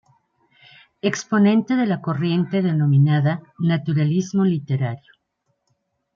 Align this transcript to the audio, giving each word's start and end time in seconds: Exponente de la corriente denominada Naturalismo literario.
Exponente 1.03 1.75
de 1.75 1.85
la 1.85 2.01
corriente 2.01 2.63
denominada 2.63 3.43
Naturalismo 3.59 4.43
literario. 4.45 5.13